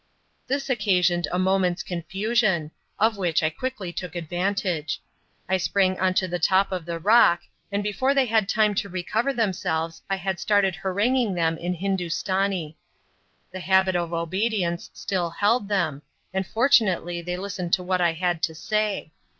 This 0.47 0.67
occasioned 0.67 1.27
a 1.31 1.37
moment's 1.37 1.83
confusion, 1.83 2.71
of 2.97 3.17
which 3.17 3.43
I 3.43 3.51
quickly 3.51 3.93
took 3.93 4.15
advantage. 4.15 4.99
I 5.47 5.57
sprang 5.57 5.99
on 5.99 6.15
to 6.15 6.27
the 6.27 6.39
top 6.39 6.71
of 6.71 6.85
the 6.85 6.97
rock, 6.97 7.41
and 7.71 7.83
before 7.83 8.15
they 8.15 8.25
had 8.25 8.49
time 8.49 8.73
to 8.81 8.89
recover 8.89 9.31
themselves 9.31 10.01
I 10.09 10.15
had 10.15 10.39
started 10.39 10.77
haranguing 10.77 11.35
them 11.35 11.55
in 11.55 11.75
Hindustani. 11.75 12.79
The 13.51 13.59
habit 13.59 13.95
of 13.95 14.11
obedience 14.11 14.89
still 14.91 15.29
held 15.29 15.67
them, 15.69 16.01
and 16.33 16.47
fortunately 16.47 17.21
they 17.21 17.37
listened 17.37 17.71
to 17.73 17.83
what 17.83 18.01
I 18.01 18.13
had 18.13 18.41
to 18.41 18.55
say. 18.55 19.11